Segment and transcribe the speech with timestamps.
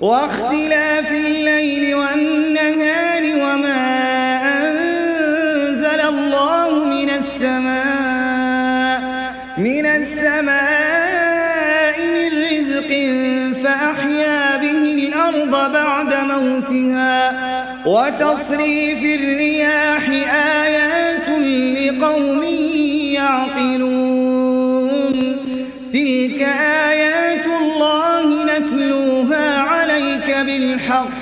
[0.00, 3.84] واختلاف الليل والنهار وما
[4.62, 9.00] أنزل الله من السماء
[9.58, 10.56] من السماء
[12.06, 12.88] من رزق
[13.64, 17.32] فأحيا به الأرض بعد موتها
[17.86, 20.08] وتصريف الرياح
[20.62, 21.28] آيات
[21.78, 22.42] لقوم
[23.14, 24.07] يعقلون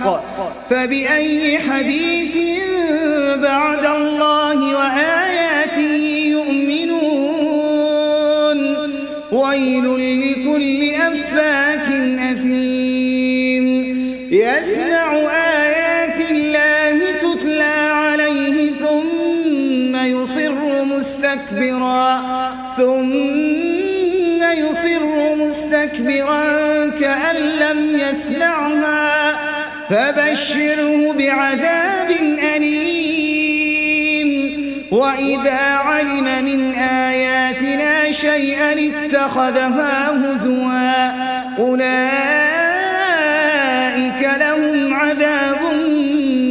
[0.07, 2.37] بالحق فبأي حديث
[3.43, 5.97] بعد الله وآياته
[6.37, 6.99] يؤمنون؟
[9.33, 9.87] ويل
[10.23, 11.89] لكل أفاك
[12.33, 13.67] أثيم.
[14.31, 15.09] يسمع
[15.63, 22.07] آيات الله تتلى عليه ثم يصر مستكبرا.
[22.77, 26.45] ثم يصر مستكبرا
[27.01, 28.76] كأن لم يسمعها
[29.91, 32.11] فبشره بعذاب
[32.57, 34.27] أليم.
[34.91, 41.11] وإذا علم من آياتنا شيئا اتخذها هزوا.
[41.59, 41.89] أولئك
[44.41, 45.59] لهم عذاب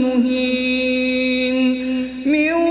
[0.03, 1.55] مهين.
[2.25, 2.64] من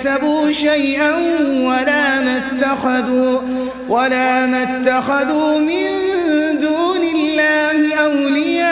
[0.00, 1.14] كسبوا شيئا
[1.60, 3.40] ولا ما اتخذوا
[3.88, 5.88] ولا ما اتخذوا من
[6.60, 8.70] دون الله أولياء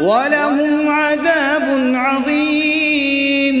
[0.00, 3.56] ولهم عذاب عظيم.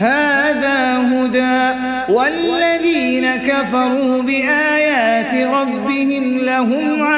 [0.00, 1.78] هذا هدى.
[2.12, 7.17] والذين كفروا بآيات ربهم لهم عذاب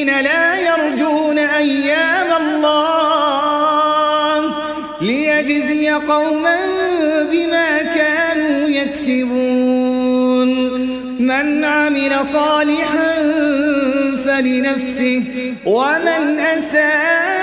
[0.00, 3.20] للذين لا يرجون أيام الله
[5.02, 6.56] ليجزي قوما
[7.32, 10.50] بما كانوا يكسبون.
[11.20, 13.14] من عمل صالحا
[14.24, 17.39] فلنفسه ومن أساء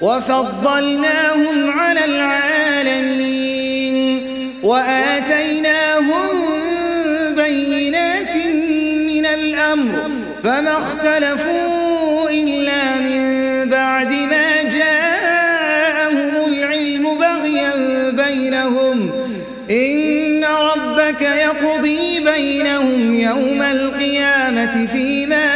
[0.00, 3.96] وفضلناهم على العالمين
[4.62, 6.28] وآتيناهم
[7.36, 8.36] بينات
[9.06, 10.10] من الأمر
[10.44, 17.72] فما اختلفوا إلا من بعد ما جاءهم العلم بغيا
[18.10, 19.10] بينهم
[19.70, 25.55] إن ربك يقضي بينهم يوم القيامة فيما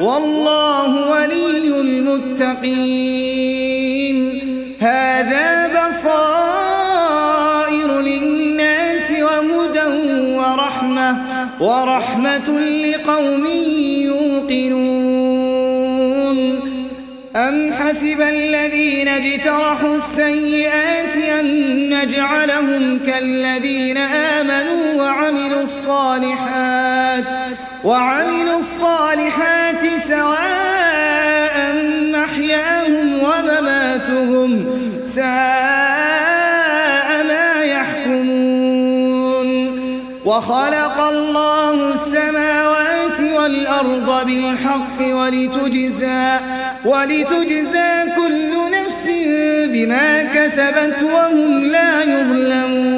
[0.00, 3.18] والله ولي المتقين.
[4.80, 7.20] هذا بصائر
[8.00, 9.88] للناس وهدى
[10.36, 11.16] ورحمة
[11.60, 13.46] ورحمة لقوم
[14.06, 15.38] يوقنون.
[17.36, 21.46] أم حسب الذين اجترحوا السيئات أن
[21.90, 27.47] نجعلهم كالذين آمنوا وعملوا الصالحات؟
[27.88, 31.56] وعملوا الصالحات سواء
[32.12, 34.50] محياهم ومماتهم
[35.04, 35.28] ساء
[37.30, 39.48] ما يحكمون.
[40.24, 46.38] وخلق الله السماوات والأرض بالحق ولتجزى
[46.84, 49.06] ولتجزى كل نفس
[49.72, 52.97] بما كسبت وهم لا يظلمون.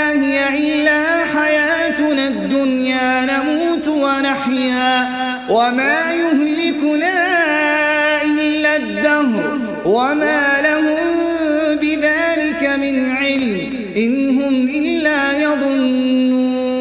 [5.51, 7.13] وما يهلكنا
[8.23, 10.97] إلا الدهر وما لهم
[11.81, 16.71] بذلك من علم إن هم إلا يظنون.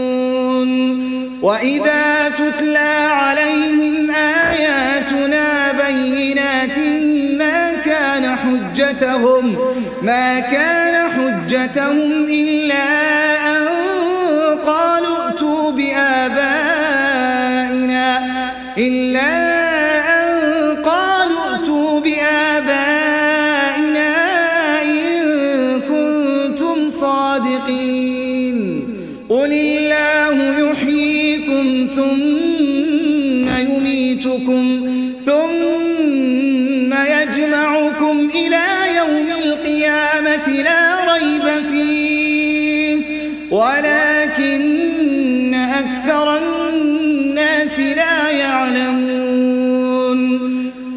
[1.43, 6.79] وإذا تتلى عليهم آياتنا بينات
[7.39, 9.57] ما كان حجتهم
[10.03, 12.90] ما كان حجتهم إلا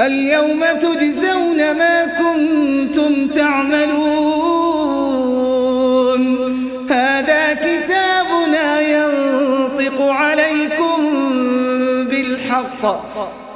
[0.00, 4.64] اليوم تجزون ما كنتم تعملون.
[6.90, 10.96] هذا كتابنا ينطق عليكم
[12.10, 12.82] بالحق.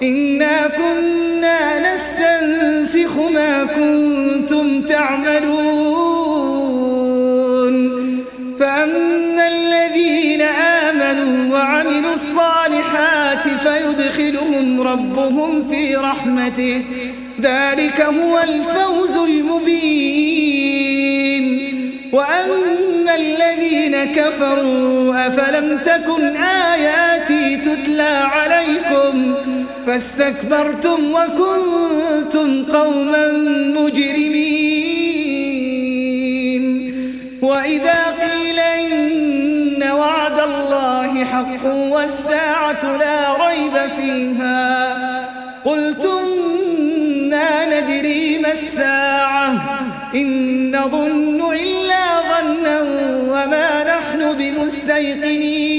[0.02, 5.87] إنا كنا نستنسخ ما كنتم تعملون.
[14.92, 16.84] ربهم في رحمته.
[17.40, 20.68] ذلك هو الفوز المبين.
[22.12, 29.34] وأما الذين كفروا أفلم تكن آياتي تتلى عليكم؟
[29.86, 33.32] فاستكبرتم وكنتم قوما
[33.80, 34.78] مجرمين.
[37.42, 37.97] وإذا
[41.18, 44.96] الله حق والساعة لا ريب فيها.
[45.64, 46.24] قلتم
[47.30, 49.52] ما ندري ما الساعة؟
[50.14, 52.80] إن نظن إلا ظنا
[53.28, 55.78] وما نحن بمستيقنين.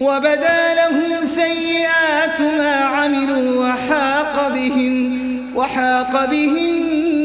[0.00, 5.18] وبدا لهم سيئات ما عملوا وحاق بهم
[5.56, 6.74] وحاق بهم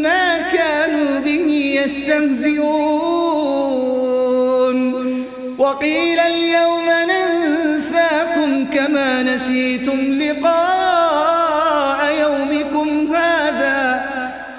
[0.02, 3.23] ما كانوا به يستهزئون.
[5.74, 14.06] وقيل اليوم ننساكم كما نسيتم لقاء يومكم هذا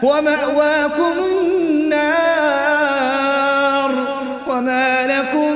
[0.03, 2.31] ومأواكم النار
[4.49, 5.53] وما لكم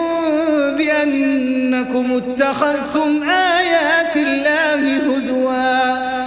[0.78, 6.27] بأنكم اتخذتم آيات الله هزوا.